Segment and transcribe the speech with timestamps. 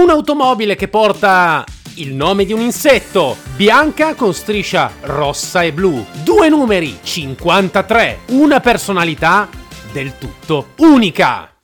[0.00, 6.48] Un'automobile che porta il nome di un insetto, bianca con striscia rossa e blu, due
[6.48, 9.48] numeri 53, una personalità
[9.90, 11.54] del tutto unica.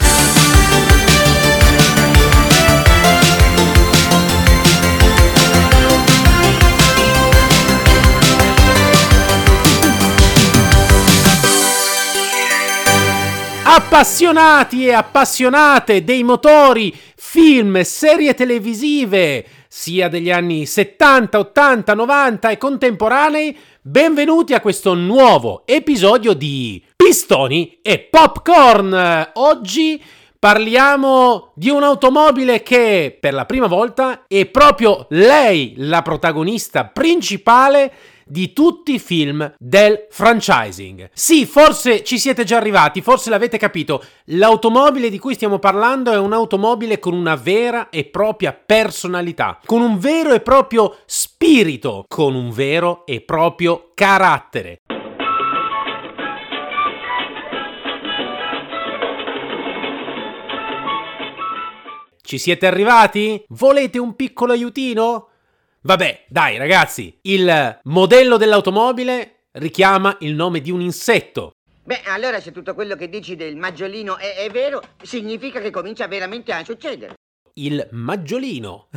[13.66, 16.94] Appassionati e appassionate dei motori,
[17.34, 25.64] film, serie televisive, sia degli anni 70, 80, 90 e contemporanei, benvenuti a questo nuovo
[25.66, 29.30] episodio di Pistoni e Popcorn.
[29.32, 30.00] Oggi
[30.38, 37.92] parliamo di un'automobile che per la prima volta è proprio lei la protagonista principale
[38.24, 41.10] di tutti i film del franchising.
[41.12, 44.02] Sì, forse ci siete già arrivati, forse l'avete capito.
[44.26, 49.98] L'automobile di cui stiamo parlando è un'automobile con una vera e propria personalità, con un
[49.98, 54.80] vero e proprio spirito, con un vero e proprio carattere.
[62.26, 63.44] Ci siete arrivati?
[63.48, 65.28] Volete un piccolo aiutino?
[65.86, 71.50] Vabbè, dai ragazzi, il modello dell'automobile richiama il nome di un insetto.
[71.84, 76.06] Beh, allora se tutto quello che dici del maggiolino è, è vero, significa che comincia
[76.08, 77.16] veramente a succedere.
[77.56, 78.88] Il maggiolino.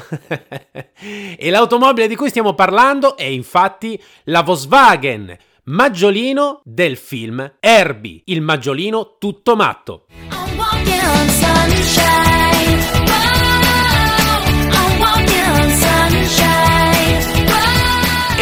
[1.37, 8.39] e l'automobile di cui stiamo parlando è infatti la Volkswagen Maggiolino del film Herbie, il
[8.39, 10.05] maggiolino tutto matto.
[10.31, 12.36] I'm walking on sunshine.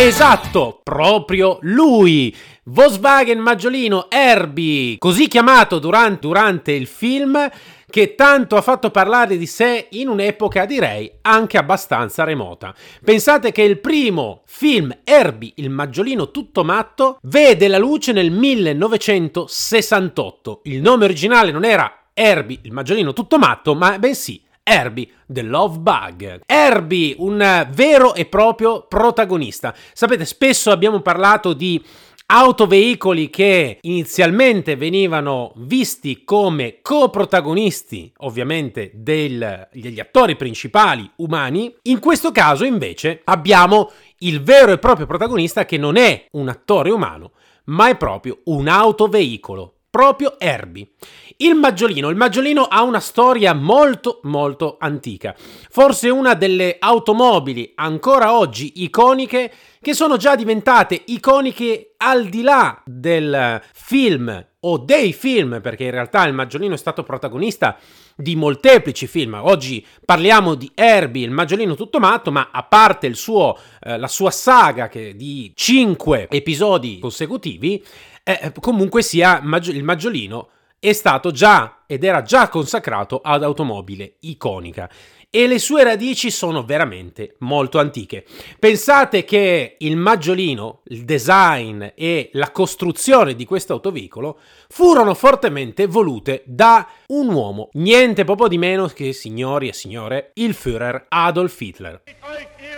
[0.05, 2.31] Esatto, proprio lui.
[2.65, 7.49] Volkswagen Maggiolino Herbie, così chiamato durante, durante il film,
[7.89, 12.71] che tanto ha fatto parlare di sé in un'epoca direi anche abbastanza remota.
[13.03, 20.59] Pensate che il primo film Herbie, il maggiolino tutto matto, vede la luce nel 1968.
[20.65, 25.77] Il nome originale non era Herbie, il maggiolino tutto matto, ma bensì Herbie, The Love
[25.77, 26.41] Bug.
[26.47, 29.75] Herbie, un vero e proprio protagonista.
[29.93, 31.79] Sapete, spesso abbiamo parlato di
[32.27, 41.71] autoveicoli che inizialmente venivano visti come coprotagonisti, ovviamente, del, degli attori principali umani.
[41.83, 46.89] In questo caso, invece, abbiamo il vero e proprio protagonista che non è un attore
[46.89, 47.33] umano,
[47.65, 50.89] ma è proprio un autoveicolo proprio Herbie.
[51.37, 52.09] Il Maggiolino.
[52.09, 55.33] Il Maggiolino ha una storia molto molto antica.
[55.37, 59.49] Forse una delle automobili ancora oggi iconiche
[59.81, 65.91] che sono già diventate iconiche al di là del film o dei film, perché in
[65.91, 67.77] realtà il Maggiolino è stato protagonista
[68.17, 69.39] di molteplici film.
[69.41, 74.31] Oggi parliamo di Herbie, il Maggiolino tutto matto, ma a parte suo, eh, la sua
[74.31, 77.81] saga di cinque episodi consecutivi,
[78.27, 80.49] eh, comunque sia il Maggiolino
[80.79, 84.89] è stato già ed era già consacrato ad automobile iconica
[85.35, 88.23] e le sue radici sono veramente molto antiche.
[88.57, 96.43] Pensate che il maggiolino, il design e la costruzione di questo autoveicolo furono fortemente volute
[96.45, 102.03] da un uomo, niente poco di meno che, signori e signore, il Führer Adolf Hitler.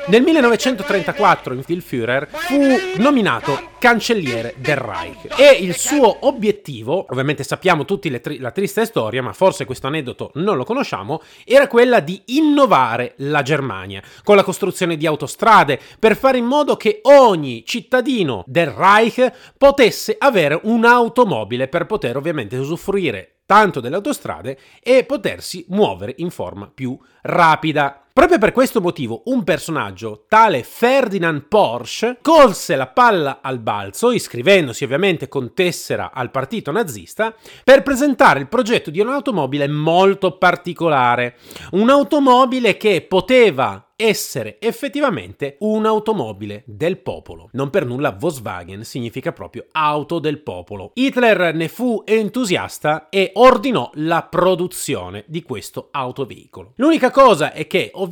[0.09, 7.83] Nel 1934 il Führer fu nominato cancelliere del Reich e il suo obiettivo, ovviamente sappiamo
[7.83, 12.21] tutti tri- la triste storia, ma forse questo aneddoto non lo conosciamo, era quella di
[12.27, 18.45] innovare la Germania con la costruzione di autostrade per fare in modo che ogni cittadino
[18.47, 26.13] del Reich potesse avere un'automobile per poter ovviamente usufruire tanto delle autostrade e potersi muovere
[26.17, 28.06] in forma più rapida.
[28.17, 34.83] Proprio per questo motivo un personaggio, tale Ferdinand Porsche, colse la palla al balzo, iscrivendosi
[34.83, 41.35] ovviamente con tessera al partito nazista, per presentare il progetto di un'automobile molto particolare.
[41.73, 47.49] Un'automobile che poteva essere effettivamente un'automobile del popolo.
[47.53, 50.91] Non per nulla Volkswagen significa proprio auto del popolo.
[50.93, 56.73] Hitler ne fu entusiasta e ordinò la produzione di questo autoveicolo.
[56.75, 58.06] L'unica cosa è che ovviamente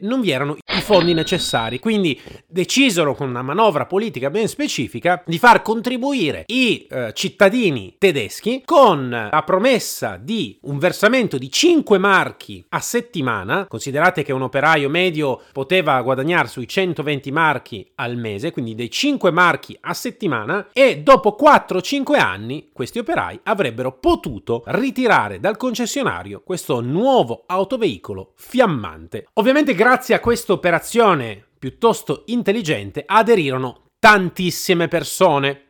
[0.00, 5.38] non vi erano i fondi necessari, quindi decisero con una manovra politica ben specifica di
[5.38, 12.64] far contribuire i eh, cittadini tedeschi con la promessa di un versamento di 5 marchi
[12.70, 18.74] a settimana, considerate che un operaio medio poteva guadagnare sui 120 marchi al mese, quindi
[18.74, 25.56] dei 5 marchi a settimana e dopo 4-5 anni questi operai avrebbero potuto ritirare dal
[25.56, 29.26] concessionario questo nuovo autoveicolo fiammante.
[29.34, 35.66] Ovviamente grazie a questa operazione piuttosto intelligente aderirono tantissime persone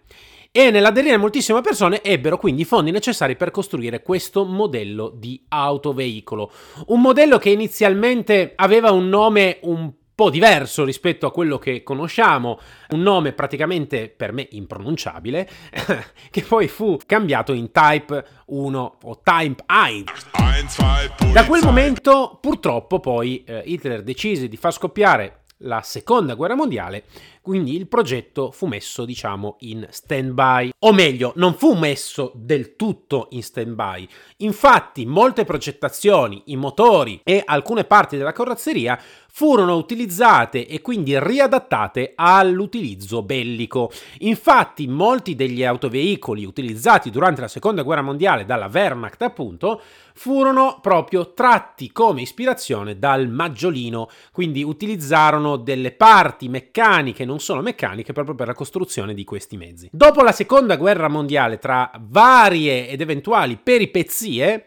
[0.51, 6.51] e nell'aderire moltissime persone ebbero quindi i fondi necessari per costruire questo modello di autoveicolo.
[6.87, 12.61] Un modello che inizialmente aveva un nome un po' diverso rispetto a quello che conosciamo,
[12.91, 15.49] un nome praticamente per me impronunciabile,
[16.31, 21.33] che poi fu cambiato in Type 1 o Type 1.
[21.33, 27.05] Da quel momento purtroppo poi eh, Hitler decise di far scoppiare la seconda guerra mondiale,
[27.43, 30.73] quindi il progetto fu messo, diciamo, in stand-by.
[30.81, 34.07] O meglio, non fu messo del tutto in stand-by.
[34.39, 39.01] Infatti, molte progettazioni, i motori e alcune parti della carrozzeria
[39.33, 43.91] furono utilizzate e quindi riadattate all'utilizzo bellico.
[44.19, 49.81] Infatti, molti degli autoveicoli utilizzati durante la seconda guerra mondiale dalla Wehrmacht, appunto,
[50.15, 58.13] furono proprio tratti come ispirazione dal maggiolino, quindi utilizzarono delle parti meccaniche, non solo meccaniche,
[58.13, 59.89] proprio per la costruzione di questi mezzi.
[59.93, 64.67] Dopo la seconda guerra mondiale, tra varie ed eventuali peripezie,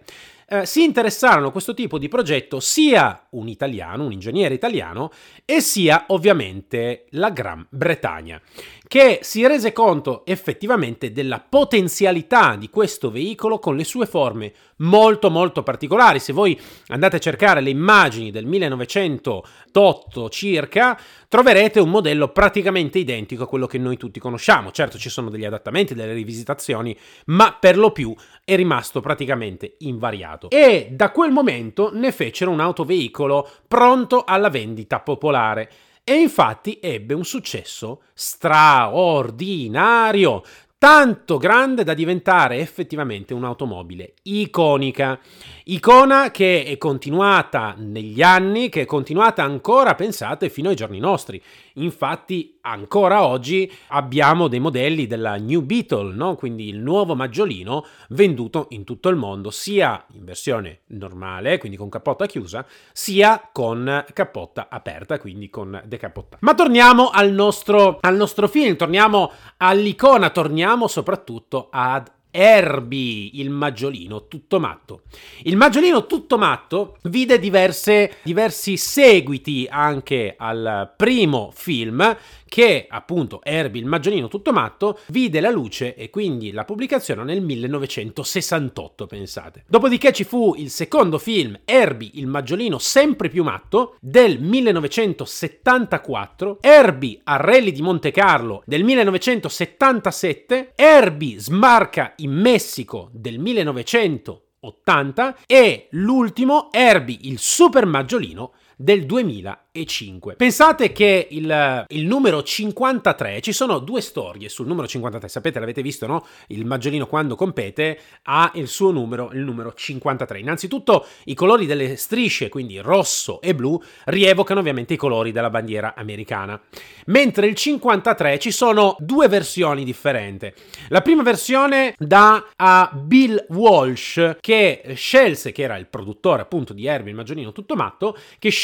[0.54, 5.10] eh, si interessarono a questo tipo di progetto sia un italiano, un ingegnere italiano,
[5.46, 8.40] e sia ovviamente la Gran Bretagna,
[8.88, 15.30] che si rese conto effettivamente della potenzialità di questo veicolo con le sue forme molto
[15.32, 16.20] molto particolari.
[16.20, 23.44] Se voi andate a cercare le immagini del 1908 circa, troverete un modello praticamente identico
[23.44, 24.72] a quello che noi tutti conosciamo.
[24.72, 26.96] Certo ci sono degli adattamenti, delle rivisitazioni,
[27.26, 28.14] ma per lo più
[28.44, 30.43] è rimasto praticamente invariato.
[30.50, 35.70] E da quel momento ne fecero un autoveicolo pronto alla vendita popolare.
[36.04, 40.44] E infatti ebbe un successo straordinario,
[40.78, 45.18] tanto grande da diventare effettivamente un'automobile iconica.
[45.64, 51.42] Icona che è continuata negli anni, che è continuata ancora, pensate, fino ai giorni nostri.
[51.76, 56.36] Infatti, ancora oggi abbiamo dei modelli della New Beetle, no?
[56.36, 61.90] quindi il nuovo maggiolino venduto in tutto il mondo, sia in versione normale, quindi con
[61.90, 66.38] cappotta chiusa, sia con cappotta aperta, quindi con decapotta.
[66.42, 74.28] Ma torniamo al nostro, al nostro film, torniamo all'icona, torniamo soprattutto ad Herbie, il maggiolino
[74.28, 75.04] tutto matto.
[75.44, 82.18] Il maggiolino tutto matto vide diverse, diversi seguiti anche al primo film
[82.54, 87.42] che appunto Herbie il maggiolino tutto matto vide la luce e quindi la pubblicazione nel
[87.42, 89.64] 1968, pensate.
[89.68, 97.22] Dopodiché ci fu il secondo film Herbie il maggiolino sempre più matto del 1974, Herbie
[97.24, 106.68] a Rally di Monte Carlo del 1977, Herbie smarca in Messico del 1980 e l'ultimo
[106.72, 110.36] Herbie il super maggiolino del 2005.
[110.36, 115.82] Pensate che il, il, numero 53, ci sono due storie sul numero 53, sapete, l'avete
[115.82, 116.26] visto, no?
[116.48, 120.40] Il maggiolino quando compete ha il suo numero, il numero 53.
[120.40, 125.94] Innanzitutto i colori delle strisce, quindi rosso e blu, rievocano ovviamente i colori della bandiera
[125.96, 126.60] americana.
[127.06, 130.52] Mentre il 53 ci sono due versioni differenti.
[130.90, 136.86] La prima versione da a Bill Walsh che scelse, che era il produttore appunto di
[136.86, 138.63] Herbie il maggiolino tutto matto, che scelse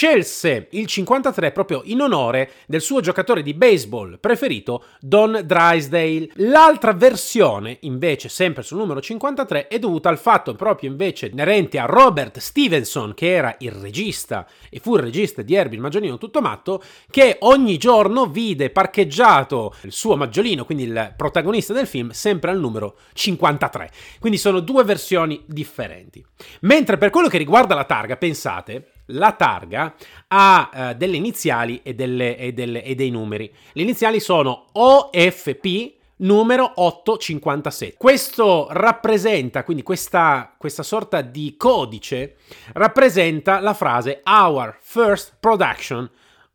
[0.70, 6.30] il 53 proprio in onore del suo giocatore di baseball preferito, Don Drysdale.
[6.36, 11.86] L'altra versione, invece, sempre sul numero 53, è dovuta al fatto proprio invece inerente a
[11.86, 16.40] Robert Stevenson, che era il regista e fu il regista di Herbie il Maggiolino tutto
[16.40, 22.52] matto, che ogni giorno vide parcheggiato il suo Maggiolino, quindi il protagonista del film, sempre
[22.52, 23.92] al numero 53.
[24.20, 26.26] Quindi sono due versioni differenti.
[26.62, 29.94] Mentre per quello che riguarda la targa, pensate, la targa
[30.28, 33.52] ha uh, delle iniziali e, delle, e, delle, e dei numeri.
[33.74, 37.96] Le iniziali sono OFP numero 857.
[37.98, 42.38] Questo rappresenta, quindi questa, questa sorta di codice,
[42.74, 46.10] rappresenta la frase Our First Production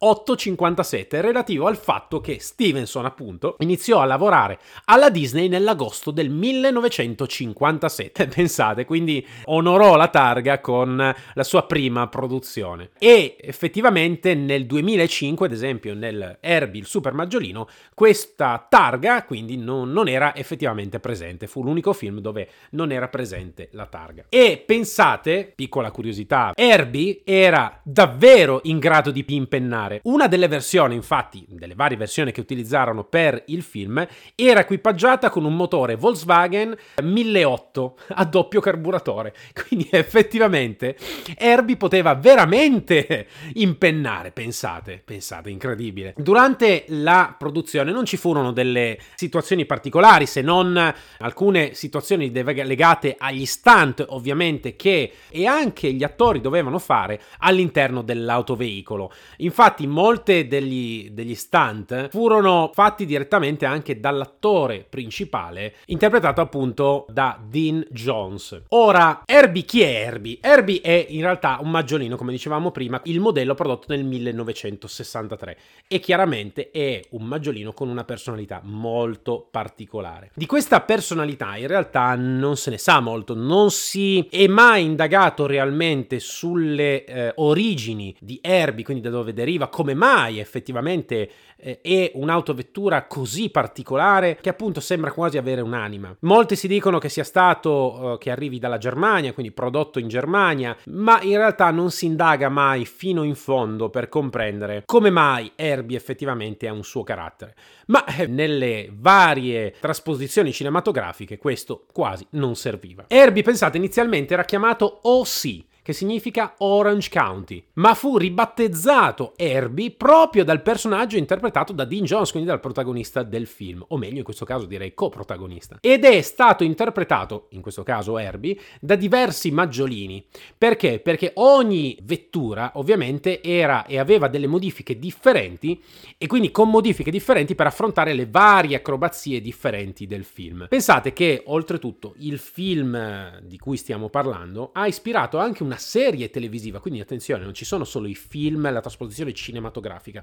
[0.05, 8.27] 857 relativo al fatto che Stevenson appunto iniziò a lavorare alla Disney nell'agosto del 1957
[8.35, 12.91] pensate quindi onorò la targa con la sua prima produzione.
[12.99, 19.91] E effettivamente nel 2005 ad esempio nel Herbie il super maggiolino questa targa quindi non,
[19.91, 21.47] non era effettivamente presente.
[21.47, 24.27] Fu l'unico film dove non era presente la targa.
[24.29, 30.01] E pensate piccola curiosità Herbie era davvero in grado di impennare particolare.
[30.05, 35.45] Una delle versioni, infatti, delle varie versioni che utilizzarono per il film, era equipaggiata con
[35.45, 39.35] un motore Volkswagen 1008 a doppio carburatore.
[39.67, 40.97] Quindi effettivamente
[41.37, 46.15] Herbie poteva veramente impennare, pensate, pensate, incredibile.
[46.17, 53.47] Durante la produzione non ci furono delle situazioni particolari, se non alcune situazioni legate agli
[53.47, 59.13] stunt, ovviamente, che e anche gli attori dovevano fare all'interno dell'autoveicolo.
[59.39, 67.87] Infatti, molte degli, degli stunt furono fatti direttamente anche dall'attore principale, interpretato appunto da Dean
[67.91, 68.63] Jones.
[68.69, 70.39] Ora, Herbie chi è Herbie?
[70.41, 76.01] Herbie è in realtà un maggiolino, come dicevamo prima, il modello prodotto nel 1963 e
[76.01, 80.31] chiaramente è un maggiolino con una personalità molto particolare.
[80.35, 85.47] Di questa personalità in realtà non se ne sa molto, non si è mai indagato
[85.47, 92.13] realmente sulle eh, origini di Herbie, quindi da dove deriva, come mai effettivamente eh, è
[92.15, 96.15] un'autovettura così particolare che appunto sembra quasi avere un'anima.
[96.21, 100.77] Molti si dicono che sia stato, eh, che arrivi dalla Germania, quindi prodotto in Germania,
[100.87, 105.97] ma in realtà non si indaga mai fino in fondo per comprendere come mai Herbie
[105.97, 107.55] effettivamente ha un suo carattere.
[107.87, 113.05] Ma eh, nelle varie trasposizioni cinematografiche questo quasi non serviva.
[113.09, 120.43] Herbie, pensate, inizialmente era chiamato OC, che significa Orange County, ma fu ribattezzato Herbie proprio
[120.43, 124.47] dal personaggio interpretato da Dean Jones, quindi dal protagonista del film, o meglio in questo
[124.47, 125.77] caso direi coprotagonista.
[125.83, 130.25] Ed è stato interpretato, in questo caso Herbie, da diversi maggiolini.
[130.57, 131.01] Perché?
[131.01, 135.83] Perché ogni vettura ovviamente era e aveva delle modifiche differenti
[136.17, 140.65] e quindi con modifiche differenti per affrontare le varie acrobazie differenti del film.
[140.67, 146.31] Pensate che oltretutto il film di cui stiamo parlando ha ispirato anche una una serie
[146.31, 150.23] televisiva, quindi attenzione, non ci sono solo i film, la trasposizione cinematografica,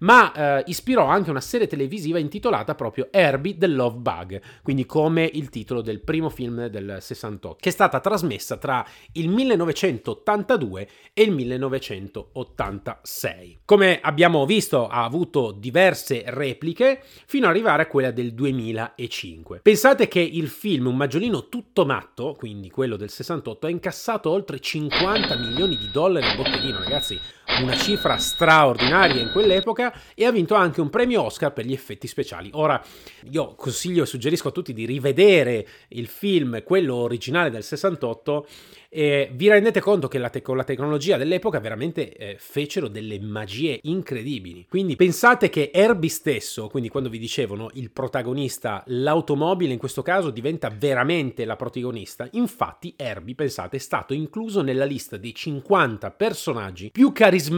[0.00, 5.30] ma eh, ispirò anche una serie televisiva intitolata proprio Herbie the Love Bug, quindi come
[5.32, 11.22] il titolo del primo film del 68, che è stata trasmessa tra il 1982 e
[11.22, 13.60] il 1986.
[13.64, 19.60] Come abbiamo visto ha avuto diverse repliche fino ad arrivare a quella del 2005.
[19.62, 24.60] Pensate che il film Un maggiolino tutto matto, quindi quello del 68, ha incassato oltre
[24.60, 27.18] 50 50 milioni di dollari a botteghino, ragazzi,
[27.62, 32.06] una cifra straordinaria in quell'epoca e ha vinto anche un premio Oscar per gli effetti
[32.06, 32.48] speciali.
[32.54, 32.82] Ora,
[33.30, 38.46] io consiglio e suggerisco a tutti di rivedere il film, quello originale del 68,
[38.92, 43.20] e vi rendete conto che la te- con la tecnologia dell'epoca veramente eh, fecero delle
[43.20, 44.66] magie incredibili.
[44.68, 50.30] Quindi pensate che Herbie stesso, quindi quando vi dicevano il protagonista, l'automobile in questo caso
[50.30, 52.28] diventa veramente la protagonista.
[52.32, 57.48] Infatti Herbie, pensate, è stato incluso nella lista dei 50 personaggi più carismatici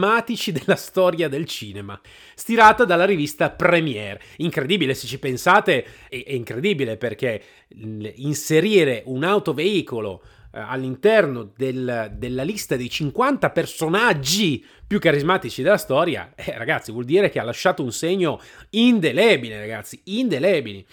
[0.53, 2.01] della storia del cinema,
[2.35, 4.21] stirata dalla rivista Premiere.
[4.37, 7.43] Incredibile se ci pensate, è, è incredibile perché
[8.17, 10.23] inserire un autoveicolo
[10.55, 17.07] eh, all'interno del, della lista dei 50 personaggi più carismatici della storia, eh, ragazzi, vuol
[17.07, 18.39] dire che ha lasciato un segno
[18.73, 20.85] indelebile, ragazzi, indelebili.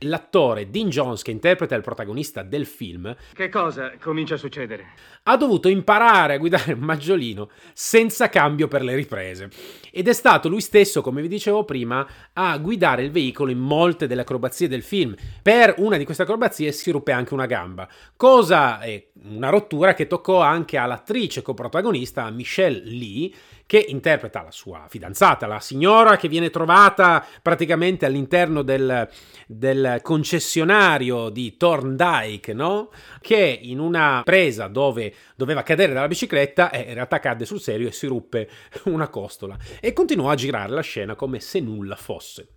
[0.00, 4.88] L'attore Dean Jones, che interpreta il protagonista del film, che cosa comincia a succedere?
[5.22, 9.48] Ha dovuto imparare a guidare un maggiolino senza cambio per le riprese.
[9.90, 14.06] Ed è stato lui stesso, come vi dicevo prima, a guidare il veicolo in molte
[14.06, 15.14] delle acrobazie del film.
[15.40, 20.06] Per una di queste acrobazie si ruppe anche una gamba, cosa è una rottura che
[20.06, 23.30] toccò anche all'attrice coprotagonista Michelle Lee
[23.66, 29.08] che interpreta la sua fidanzata, la signora che viene trovata praticamente all'interno del,
[29.46, 32.90] del concessionario di Thorndike, no?
[33.20, 37.88] Che in una presa dove doveva cadere dalla bicicletta, eh, in realtà cadde sul serio
[37.88, 38.48] e si ruppe
[38.84, 42.48] una costola e continuò a girare la scena come se nulla fosse.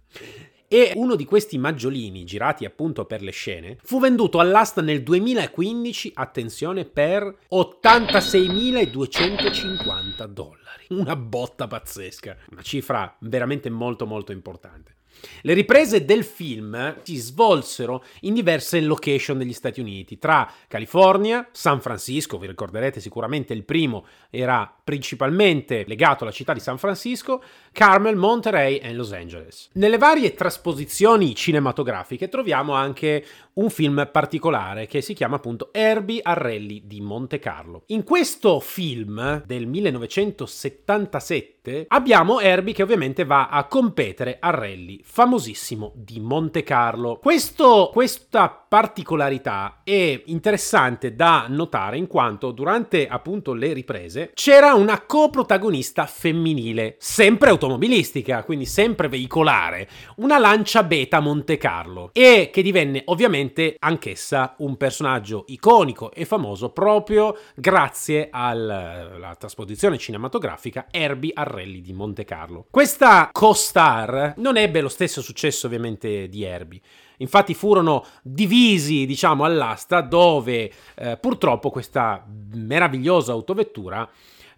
[0.72, 6.12] E uno di questi maggiolini, girati appunto per le scene, fu venduto all'asta nel 2015,
[6.14, 10.86] attenzione, per 86.250 dollari.
[10.90, 14.98] Una botta pazzesca, una cifra veramente molto molto importante.
[15.42, 21.82] Le riprese del film si svolsero in diverse location degli Stati Uniti, tra California, San
[21.82, 28.16] Francisco, vi ricorderete sicuramente il primo era principalmente legato alla città di San Francisco, Carmel,
[28.16, 29.70] Monterey e Los Angeles.
[29.74, 36.84] Nelle varie trasposizioni cinematografiche troviamo anche un film particolare che si chiama appunto Herbie Arrelli
[36.86, 37.84] di Monte Carlo.
[37.88, 45.92] In questo film del 1977 abbiamo Herbie che ovviamente va a competere a rally famosissimo
[45.96, 47.18] di Monte Carlo.
[47.22, 55.02] Questo, questa particolarità è interessante da notare in quanto durante appunto le riprese c'era una
[55.02, 63.02] coprotagonista femminile, sempre automobilistica, quindi sempre veicolare, una lancia beta Monte Carlo e che divenne
[63.06, 71.94] ovviamente anch'essa un personaggio iconico e famoso proprio grazie alla trasposizione cinematografica Herbie Arrelli di
[71.94, 72.68] Monte Carlo.
[72.70, 76.82] Questa co-star non ebbe lo stesso successo ovviamente di Herbie.
[77.22, 84.10] Infatti furono divisi, diciamo, all'asta dove eh, purtroppo questa meravigliosa autovettura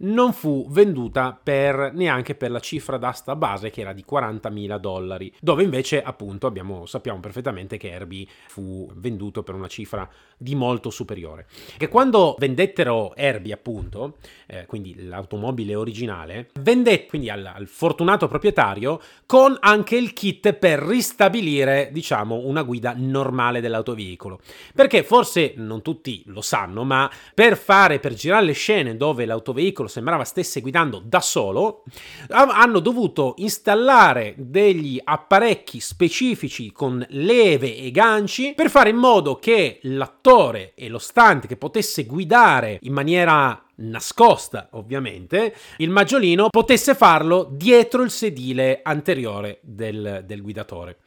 [0.01, 5.33] non fu venduta per, neanche per la cifra d'asta base che era di 40.000 dollari,
[5.39, 10.89] dove invece appunto abbiamo, sappiamo perfettamente che Herbie fu venduto per una cifra di molto
[10.89, 11.47] superiore.
[11.77, 14.17] E quando vendettero Herbie appunto,
[14.47, 20.79] eh, quindi l'automobile originale, vendette quindi al, al fortunato proprietario con anche il kit per
[20.79, 24.39] ristabilire diciamo una guida normale dell'autoveicolo.
[24.73, 29.87] Perché forse non tutti lo sanno, ma per fare, per girare le scene dove l'autoveicolo
[29.91, 31.83] sembrava stesse guidando da solo,
[32.29, 39.79] hanno dovuto installare degli apparecchi specifici con leve e ganci per fare in modo che
[39.83, 47.47] l'attore e lo stante che potesse guidare in maniera nascosta ovviamente, il maggiolino potesse farlo
[47.51, 50.99] dietro il sedile anteriore del, del guidatore.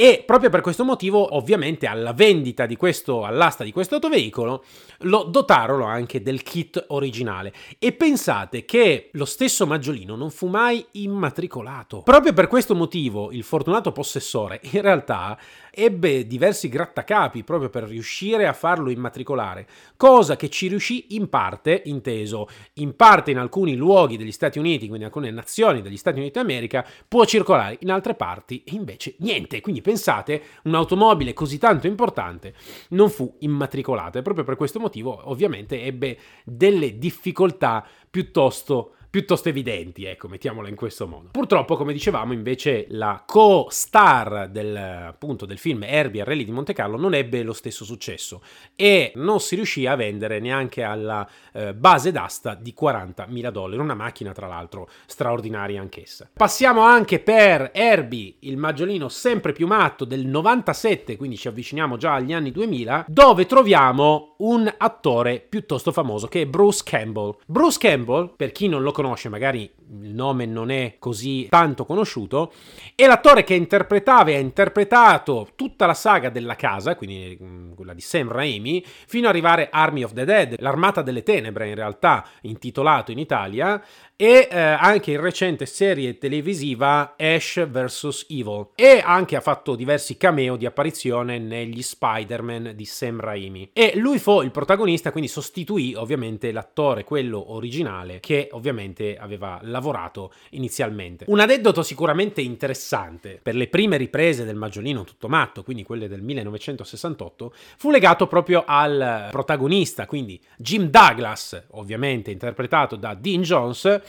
[0.00, 4.64] E proprio per questo motivo, ovviamente, alla vendita di questo, all'asta di questo autoveicolo,
[5.00, 7.52] lo dotarono anche del kit originale.
[7.78, 12.00] E pensate che lo stesso Maggiolino non fu mai immatricolato.
[12.00, 15.38] Proprio per questo motivo, il fortunato possessore in realtà
[15.70, 19.66] ebbe diversi grattacapi proprio per riuscire a farlo immatricolare,
[19.96, 24.86] cosa che ci riuscì in parte, inteso, in parte in alcuni luoghi degli Stati Uniti,
[24.86, 29.60] quindi in alcune nazioni degli Stati Uniti d'America, può circolare, in altre parti invece niente.
[29.60, 32.54] Quindi pensate, un'automobile così tanto importante
[32.90, 40.04] non fu immatricolata e proprio per questo motivo ovviamente ebbe delle difficoltà piuttosto piuttosto evidenti,
[40.04, 41.28] ecco, mettiamola in questo modo.
[41.32, 46.96] Purtroppo, come dicevamo, invece la co-star del, appunto, del film Herbie Rally di Monte Carlo
[46.96, 48.40] non ebbe lo stesso successo
[48.76, 53.94] e non si riuscì a vendere neanche alla eh, base d'asta di 40.000 dollari, una
[53.94, 56.30] macchina tra l'altro straordinaria anch'essa.
[56.32, 62.14] Passiamo anche per Herbie, il maggiolino sempre più matto del 97, quindi ci avviciniamo già
[62.14, 67.36] agli anni 2000, dove troviamo un attore piuttosto famoso che è Bruce Campbell.
[67.46, 69.70] Bruce Campbell, per chi non lo conosce, conosce, magari
[70.02, 72.52] il nome non è così tanto conosciuto,
[72.94, 77.94] e l'attore che interpretava e ha interpretato tutta la saga della casa, quindi mm, quella
[77.94, 82.26] di Sam Raimi, fino ad arrivare Army of the Dead, l'Armata delle Tenebre in realtà,
[82.42, 83.82] intitolato in Italia,
[84.20, 88.26] e eh, anche in recente serie televisiva Ash vs.
[88.28, 88.66] Evil.
[88.74, 93.70] E anche ha fatto diversi cameo di apparizione negli Spider-Man di Sam Raimi.
[93.72, 100.34] E lui fu il protagonista quindi sostituì ovviamente l'attore quello originale che ovviamente aveva lavorato
[100.50, 101.24] inizialmente.
[101.28, 103.40] Un aneddoto sicuramente interessante.
[103.42, 108.64] Per le prime riprese del Maggiolino tutto matto quindi quelle del 1968 fu legato proprio
[108.66, 114.08] al protagonista quindi Jim Douglas ovviamente interpretato da Dean Jones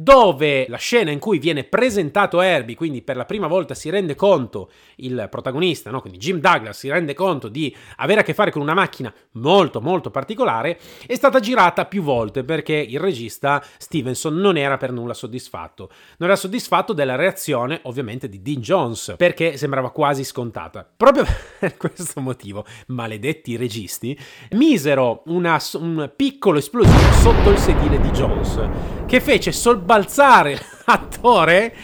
[0.00, 4.14] dove la scena in cui viene presentato Herbie, quindi per la prima volta si rende
[4.14, 6.00] conto il protagonista, no?
[6.00, 9.80] quindi Jim Douglas si rende conto di avere a che fare con una macchina molto
[9.80, 15.14] molto particolare, è stata girata più volte perché il regista Stevenson non era per nulla
[15.14, 15.90] soddisfatto.
[16.18, 20.88] Non era soddisfatto della reazione ovviamente di Dean Jones perché sembrava quasi scontata.
[20.96, 21.24] Proprio
[21.58, 24.16] per questo motivo, maledetti registi,
[24.52, 29.52] misero una, un piccolo esplosivo sotto il sedile di Jones che fece
[29.88, 31.74] sobbalzare l'attore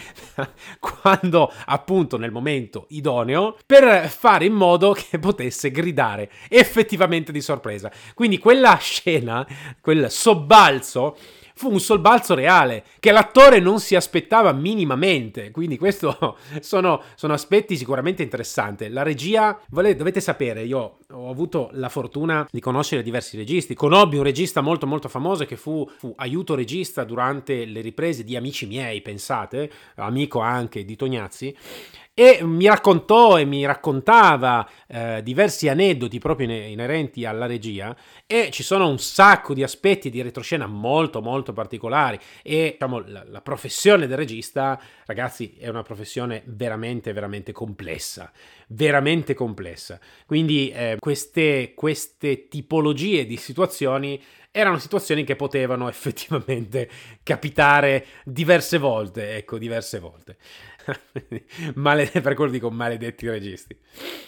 [0.79, 7.91] quando appunto nel momento idoneo per fare in modo che potesse gridare effettivamente di sorpresa.
[8.13, 9.47] Quindi quella scena,
[9.81, 11.17] quel sobbalzo
[11.55, 15.51] fu un sobbalzo reale che l'attore non si aspettava minimamente.
[15.51, 16.07] Quindi, questi
[16.61, 18.89] sono, sono, aspetti sicuramente interessanti.
[18.89, 23.73] La regia, dovete sapere, io ho avuto la fortuna di conoscere diversi registi.
[23.73, 28.35] Conobbi un regista molto, molto famoso che fu, fu aiuto regista durante le riprese di
[28.35, 31.55] Amici miei, pensate, amico anche di Tognazzi
[32.17, 37.93] e mi raccontò e mi raccontava eh, diversi aneddoti proprio inerenti alla regia
[38.25, 43.25] e ci sono un sacco di aspetti di retroscena molto molto particolari e diciamo la,
[43.27, 48.31] la professione del regista ragazzi è una professione veramente veramente complessa
[48.67, 54.23] veramente complessa quindi eh, queste, queste tipologie di situazioni
[54.55, 56.89] erano situazioni che potevano effettivamente
[57.23, 60.37] capitare diverse volte, ecco, diverse volte.
[61.75, 63.77] Maled- per quello dico maledetti registi.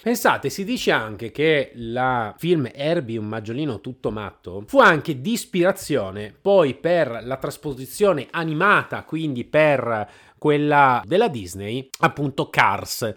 [0.01, 5.33] Pensate, si dice anche che la film Herbie, un maggiolino tutto matto, fu anche di
[5.33, 13.15] ispirazione poi per la trasposizione animata, quindi per quella della Disney, appunto Cars.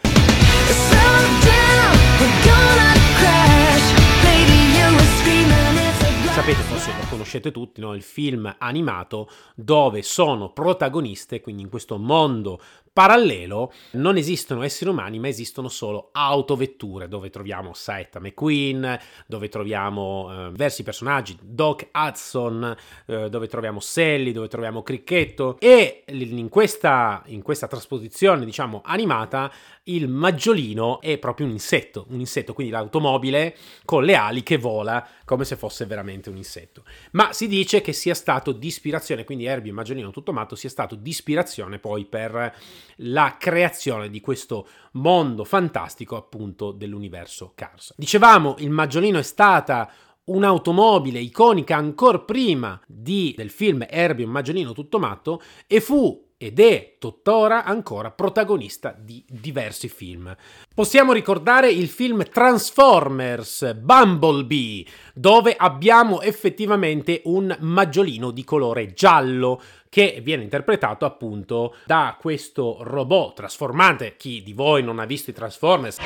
[6.40, 7.92] Sapete, forse lo conoscete tutti, no?
[7.92, 12.60] il film animato dove sono protagoniste, quindi in questo mondo
[12.92, 20.28] parallelo non esistono esseri umani, ma esistono solo autovetture, dove troviamo Saetta McQueen, dove troviamo
[20.30, 22.76] eh, diversi personaggi, Doc Hudson,
[23.06, 25.56] eh, dove troviamo Sally, dove troviamo Cricchetto.
[25.60, 29.50] E in questa, in questa trasposizione, diciamo, animata,
[29.84, 35.06] il maggiolino è proprio un insetto, un insetto, quindi l'automobile con le ali che vola
[35.30, 36.82] come se fosse veramente un insetto.
[37.12, 40.68] Ma si dice che sia stato di ispirazione, quindi Herbie, il maggiolino tutto matto, sia
[40.68, 42.52] stato di ispirazione poi per
[42.96, 47.94] la creazione di questo mondo fantastico appunto dell'universo Cars.
[47.96, 49.88] Dicevamo, il Maggiolino è stata
[50.24, 56.58] un'automobile iconica ancora prima di, del film Herbie un Maggiolino tutto matto e fu ed
[56.58, 60.34] è tuttora ancora protagonista di diversi film.
[60.74, 70.20] Possiamo ricordare il film Transformers Bumblebee, dove abbiamo effettivamente un maggiolino di colore giallo che
[70.22, 74.14] viene interpretato appunto da questo robot trasformante.
[74.16, 75.98] Chi di voi non ha visto i Transformers?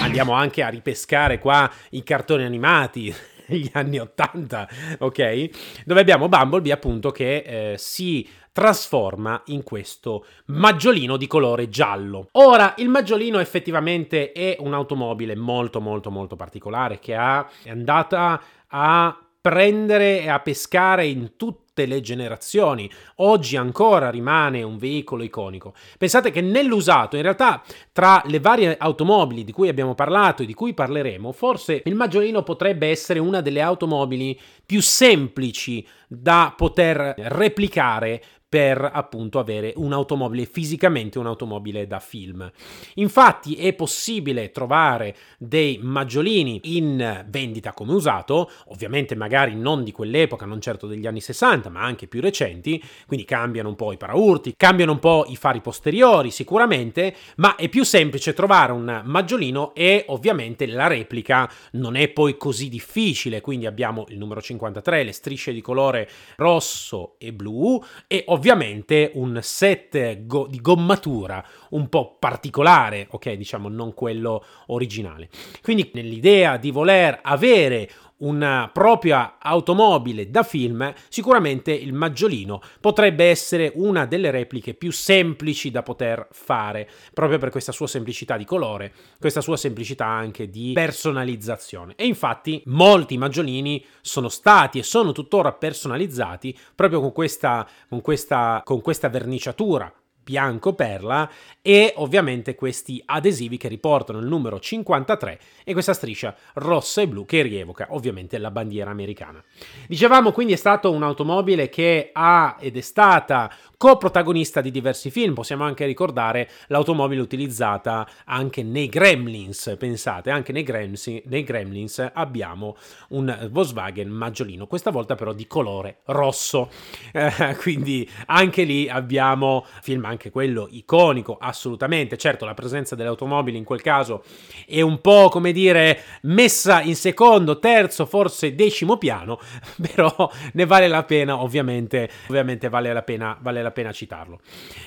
[0.00, 3.14] Andiamo anche a ripescare qua i cartoni animati
[3.52, 5.48] negli anni 80, ok?
[5.84, 7.36] Dove abbiamo Bumblebee appunto che
[7.72, 12.28] eh, si trasforma in questo maggiolino di colore giallo.
[12.32, 19.16] Ora, il maggiolino effettivamente è un'automobile molto molto molto particolare che ha, è andata a
[19.42, 22.88] prendere e a pescare in tutte le generazioni.
[23.16, 25.74] Oggi ancora rimane un veicolo iconico.
[25.98, 30.54] Pensate che nell'usato, in realtà, tra le varie automobili di cui abbiamo parlato e di
[30.54, 38.22] cui parleremo, forse il Maggiolino potrebbe essere una delle automobili più semplici da poter replicare
[38.52, 42.52] per appunto avere un'automobile fisicamente un'automobile da film.
[42.96, 50.44] Infatti è possibile trovare dei maggiolini in vendita come usato, ovviamente magari non di quell'epoca,
[50.44, 54.52] non certo degli anni 60, ma anche più recenti, quindi cambiano un po' i paraurti,
[54.54, 60.04] cambiano un po' i fari posteriori sicuramente, ma è più semplice trovare un maggiolino e
[60.08, 65.54] ovviamente la replica non è poi così difficile, quindi abbiamo il numero 53, le strisce
[65.54, 72.16] di colore rosso e blu e ovviamente ovviamente un set go- di gommatura un po'
[72.18, 75.28] particolare, ok, diciamo non quello originale.
[75.62, 77.88] Quindi nell'idea di voler avere
[78.22, 85.70] una propria automobile da film, sicuramente il Maggiolino potrebbe essere una delle repliche più semplici
[85.70, 90.72] da poter fare, proprio per questa sua semplicità di colore, questa sua semplicità anche di
[90.74, 91.94] personalizzazione.
[91.96, 98.62] E infatti molti Maggiolini sono stati e sono tuttora personalizzati proprio con questa, con questa,
[98.64, 101.30] con questa verniciatura bianco perla
[101.60, 107.24] e ovviamente questi adesivi che riportano il numero 53 e questa striscia rossa e blu
[107.24, 109.42] che rievoca ovviamente la bandiera americana.
[109.86, 115.64] Dicevamo quindi è stato un'automobile che ha ed è stata coprotagonista di diversi film, possiamo
[115.64, 122.76] anche ricordare l'automobile utilizzata anche nei Gremlins, pensate, anche nei Gremlins, nei Gremlins abbiamo
[123.08, 126.70] un Volkswagen Maggiolino, questa volta però di colore rosso,
[127.10, 132.16] eh, quindi anche lì abbiamo film anche quello iconico, assolutamente.
[132.16, 134.22] Certo, la presenza delle automobili in quel caso
[134.64, 139.40] è un po', come dire, messa in secondo, terzo, forse decimo piano,
[139.92, 144.40] però ne vale la pena, ovviamente, ovviamente vale la pena, vale la pena citarlo.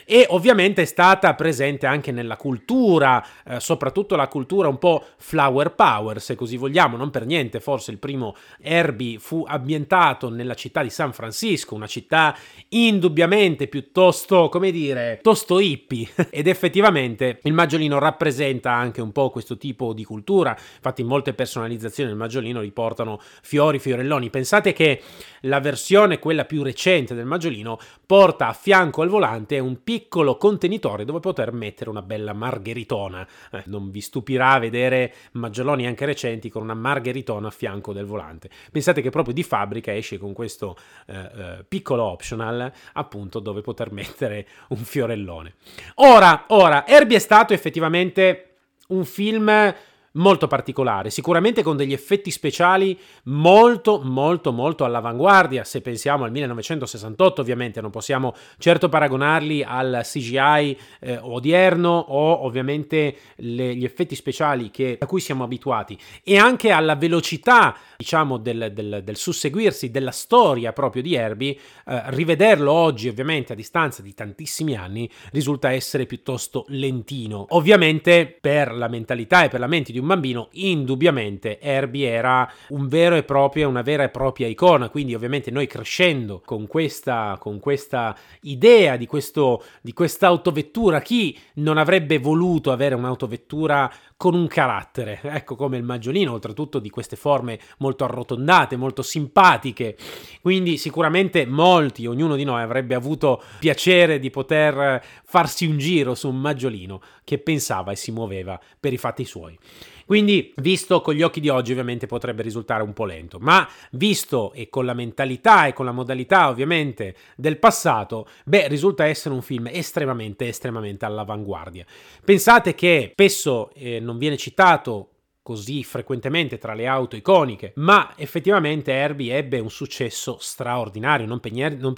[0.06, 5.74] E ovviamente è stata presente anche nella cultura, eh, soprattutto la cultura un po' flower
[5.74, 10.82] power, se così vogliamo, non per niente, forse il primo Herbie fu ambientato nella città
[10.82, 12.36] di San Francisco, una città
[12.69, 16.08] indubbiamente piuttosto, come dire, piuttosto hippie.
[16.30, 22.10] Ed effettivamente il maggiolino rappresenta anche un po' questo tipo di cultura, infatti molte personalizzazioni
[22.10, 25.02] del maggiolino riportano fiori, fiorelloni, pensate che
[25.41, 31.06] la versione, quella più recente del maggiolino, porta a fianco al volante un piccolo contenitore
[31.06, 36.63] dove poter mettere una bella margheritona, eh, non vi stupirà vedere maggioloni anche recenti con
[36.63, 40.75] una margheritona a fianco del volante, pensate che proprio di fabbrica esce con questo
[41.06, 45.54] eh, eh, piccolo optional appunto dove poter mettere un fiorellone.
[45.97, 48.56] Ora, ora, Herbie è stato effettivamente
[48.88, 49.75] un film
[50.15, 57.41] molto particolare, sicuramente con degli effetti speciali molto molto molto all'avanguardia, se pensiamo al 1968
[57.41, 64.71] ovviamente non possiamo certo paragonarli al CGI eh, odierno o ovviamente le, gli effetti speciali
[64.71, 70.12] che, a cui siamo abituati e anche alla velocità diciamo del, del, del susseguirsi della
[70.12, 76.06] storia proprio di Herbie, eh, rivederlo oggi ovviamente a distanza di tantissimi anni risulta essere
[76.06, 77.45] piuttosto lentino.
[77.49, 82.87] Ovviamente per la mentalità e per la mente di un bambino indubbiamente Herbie era un
[82.87, 87.59] vero e proprio, una vera e propria icona, quindi ovviamente noi crescendo con questa, con
[87.59, 94.47] questa idea di, questo, di questa autovettura, chi non avrebbe voluto avere un'autovettura con un
[94.47, 99.97] carattere, ecco come il maggiolino, oltretutto di queste forme molto arrotondate, molto simpatiche.
[100.41, 106.29] Quindi sicuramente molti, ognuno di noi avrebbe avuto piacere di poter farsi un giro su
[106.29, 109.57] un maggiolino che pensava e si muoveva per i fatti suoi.
[110.05, 114.53] Quindi, visto con gli occhi di oggi, ovviamente potrebbe risultare un po' lento, ma visto
[114.53, 119.41] e con la mentalità e con la modalità, ovviamente, del passato, beh, risulta essere un
[119.41, 121.85] film estremamente, estremamente all'avanguardia.
[122.23, 125.09] Pensate che spesso eh, non viene citato
[125.45, 131.51] così frequentemente tra le auto iconiche, ma effettivamente Herbie ebbe un successo straordinario, non per,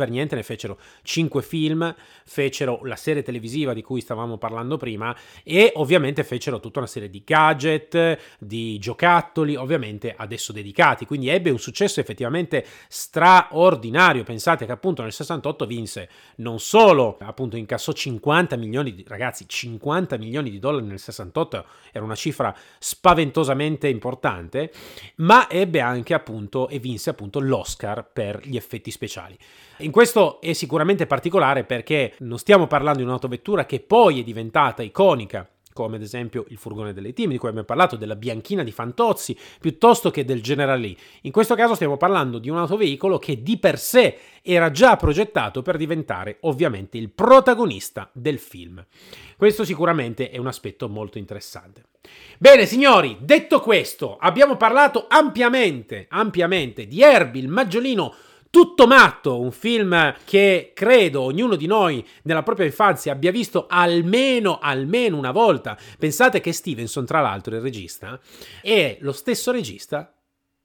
[0.10, 5.72] niente, ne fecero 5 film, fecero la serie televisiva di cui stavamo parlando prima e
[5.76, 11.60] ovviamente fecero tutta una serie di gadget, di giocattoli, ovviamente adesso dedicati, quindi ebbe un
[11.60, 18.94] successo effettivamente straordinario, pensate che appunto nel 68 vinse non solo appunto incassò 50 milioni
[18.94, 24.72] di ragazzi, 50 milioni di dollari nel 68 era una cifra spaventosa spaventosamente importante,
[25.18, 29.38] ma ebbe anche appunto e vinse appunto l'Oscar per gli effetti speciali.
[29.80, 34.82] In questo è sicuramente particolare perché non stiamo parlando di un'autovettura che poi è diventata
[34.82, 38.72] iconica come ad esempio il furgone delle team di cui abbiamo parlato, della bianchina di
[38.72, 40.96] Fantozzi, piuttosto che del General Lee.
[41.22, 45.62] In questo caso stiamo parlando di un autoveicolo che di per sé era già progettato
[45.62, 48.84] per diventare ovviamente il protagonista del film.
[49.38, 51.84] Questo sicuramente è un aspetto molto interessante.
[52.38, 58.16] Bene, signori, detto questo, abbiamo parlato ampiamente, ampiamente di Herbie, il maggiolino
[58.50, 64.60] tutto matto, un film che credo ognuno di noi nella propria infanzia abbia visto almeno,
[64.60, 65.78] almeno una volta.
[65.98, 68.20] Pensate che Stevenson, tra l'altro, il regista,
[68.62, 70.12] è lo stesso regista,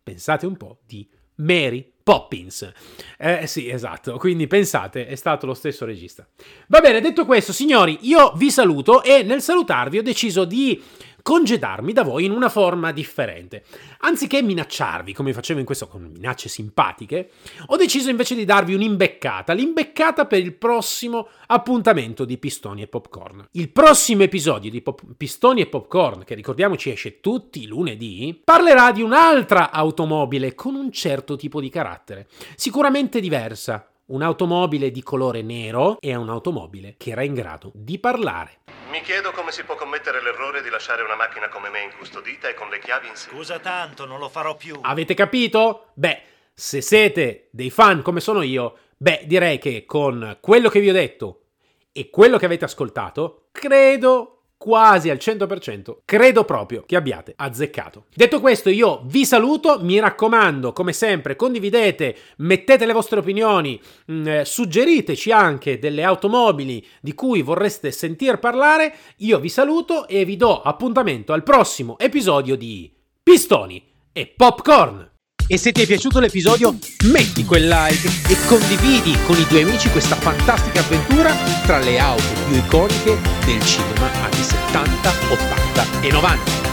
[0.03, 2.71] pensate un po', di Mary Poppins.
[3.19, 6.27] Eh sì, esatto, quindi pensate, è stato lo stesso regista.
[6.69, 10.83] Va bene, detto questo, signori, io vi saluto e nel salutarvi ho deciso di
[11.23, 13.65] congedarmi da voi in una forma differente.
[14.01, 17.31] Anziché minacciarvi, come facevo in questo con minacce simpatiche,
[17.67, 23.47] ho deciso invece di darvi un'imbeccata, l'imbeccata per il prossimo appuntamento di Pistoni e Popcorn.
[23.53, 28.93] Il prossimo episodio di Pop- Pistoni e Popcorn, che ricordiamoci esce tutti i lunedì, parlerà
[28.93, 35.97] di un'altra automobile con un certo tipo di carattere, sicuramente diversa, un'automobile di colore nero
[36.01, 38.82] e un'automobile che era in grado di parlare.
[38.93, 42.53] Mi chiedo come si può commettere l'errore di lasciare una macchina come me incustodita e
[42.53, 43.31] con le chiavi in sé.
[43.31, 44.79] Scusa tanto, non lo farò più.
[44.83, 45.87] Avete capito?
[45.95, 46.21] Beh,
[46.53, 50.93] se siete dei fan come sono io, beh, direi che con quello che vi ho
[50.93, 51.45] detto
[51.91, 54.32] e quello che avete ascoltato, credo
[54.63, 58.05] quasi al 100%, credo proprio che abbiate azzeccato.
[58.15, 64.15] Detto questo, io vi saluto, mi raccomando, come sempre, condividete, mettete le vostre opinioni, mh,
[64.15, 68.95] mm, eh, suggeriteci anche delle automobili di cui vorreste sentir parlare.
[69.17, 72.89] Io vi saluto e vi do appuntamento al prossimo episodio di
[73.21, 75.12] Pistoni e Popcorn.
[75.47, 79.91] E se ti è piaciuto l'episodio, metti quel like e condividi con i tuoi amici
[79.91, 81.35] questa fantastica avventura
[81.67, 86.72] tra le auto più iconiche del cinema anni 70, 80 e 90.